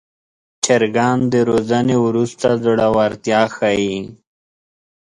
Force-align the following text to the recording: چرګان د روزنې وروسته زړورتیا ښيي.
چرګان 0.63 1.19
د 1.33 1.35
روزنې 1.49 1.95
وروسته 2.05 2.47
زړورتیا 2.63 3.41
ښيي. 3.55 3.97